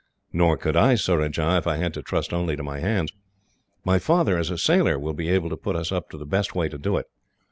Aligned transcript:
"Nor 0.33 0.57
could 0.57 0.75
I, 0.75 0.95
Surajah, 0.95 1.57
if 1.57 1.67
I 1.67 1.75
had 1.75 1.93
to 1.93 2.01
trust 2.01 2.33
only 2.33 2.55
to 2.55 2.63
my 2.63 2.79
hands. 2.79 3.11
My 3.85 3.99
father, 3.99 4.35
as 4.35 4.49
a 4.49 4.57
sailor, 4.57 4.97
will 4.97 5.13
be 5.13 5.29
able 5.29 5.49
to 5.51 5.55
put 5.55 5.75
us 5.75 5.91
up 5.91 6.09
to 6.09 6.17
the 6.17 6.25
best 6.25 6.55
way 6.55 6.67
to 6.69 6.79
do 6.79 6.97
it. 6.97 7.05